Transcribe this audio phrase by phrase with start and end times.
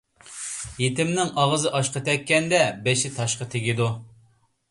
[0.83, 3.93] يېتىمنىڭ ئاغزى ئاشقا تەگكەندە، بېشى تاشقا تېگىدۇ.